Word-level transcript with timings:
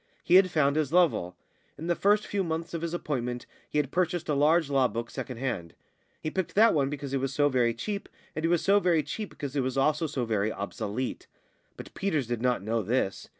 He 0.23 0.33
had 0.33 0.49
found 0.49 0.77
his 0.77 0.91
level. 0.91 1.35
In 1.77 1.85
the 1.85 1.93
first 1.93 2.25
few 2.25 2.43
months 2.43 2.73
of 2.73 2.81
his 2.81 2.91
appointment 2.95 3.45
he 3.69 3.77
had 3.77 3.91
purchased 3.91 4.27
a 4.29 4.33
large 4.33 4.67
law 4.67 4.87
book 4.87 5.11
second 5.11 5.37
hand. 5.37 5.75
He 6.23 6.31
picked 6.31 6.55
that 6.55 6.73
one 6.73 6.89
because 6.89 7.13
it 7.13 7.19
was 7.19 7.35
so 7.35 7.49
very 7.49 7.75
cheap, 7.75 8.09
and 8.35 8.43
it 8.43 8.47
was 8.47 8.63
so 8.63 8.79
very 8.79 9.03
cheap 9.03 9.29
because 9.29 9.55
it 9.55 9.61
was 9.61 9.77
also 9.77 10.07
so 10.07 10.25
very 10.25 10.51
obsolete; 10.51 11.27
but 11.77 11.93
Peters 11.93 12.25
did 12.25 12.41
not 12.41 12.63
know 12.63 12.81
this. 12.81 13.29